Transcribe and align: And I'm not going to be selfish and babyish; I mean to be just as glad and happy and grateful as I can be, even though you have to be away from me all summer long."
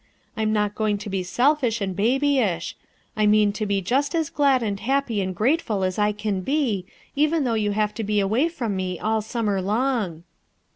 And 0.35 0.41
I'm 0.41 0.51
not 0.51 0.73
going 0.73 0.97
to 0.97 1.11
be 1.11 1.21
selfish 1.21 1.79
and 1.79 1.95
babyish; 1.95 2.75
I 3.15 3.27
mean 3.27 3.51
to 3.53 3.67
be 3.67 3.83
just 3.83 4.15
as 4.15 4.31
glad 4.31 4.63
and 4.63 4.79
happy 4.79 5.21
and 5.21 5.35
grateful 5.35 5.83
as 5.83 5.99
I 5.99 6.11
can 6.11 6.41
be, 6.41 6.87
even 7.15 7.43
though 7.43 7.53
you 7.53 7.73
have 7.73 7.93
to 7.93 8.03
be 8.03 8.19
away 8.19 8.49
from 8.49 8.75
me 8.75 8.97
all 8.99 9.21
summer 9.21 9.61
long." 9.61 10.23